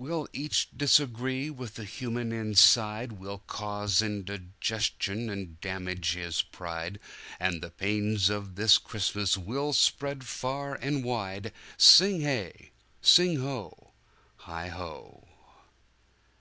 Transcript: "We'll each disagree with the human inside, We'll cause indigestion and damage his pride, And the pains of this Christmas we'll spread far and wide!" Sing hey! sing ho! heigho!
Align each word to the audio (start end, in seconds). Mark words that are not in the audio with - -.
"We'll 0.00 0.28
each 0.32 0.68
disagree 0.70 1.50
with 1.50 1.74
the 1.74 1.82
human 1.84 2.30
inside, 2.30 3.10
We'll 3.14 3.38
cause 3.48 4.00
indigestion 4.00 5.28
and 5.28 5.60
damage 5.60 6.12
his 6.14 6.40
pride, 6.40 7.00
And 7.40 7.60
the 7.60 7.70
pains 7.72 8.30
of 8.30 8.54
this 8.54 8.78
Christmas 8.78 9.36
we'll 9.36 9.72
spread 9.72 10.22
far 10.24 10.76
and 10.76 11.02
wide!" 11.02 11.52
Sing 11.76 12.20
hey! 12.20 12.70
sing 13.02 13.40
ho! 13.40 13.90
heigho! 14.42 15.26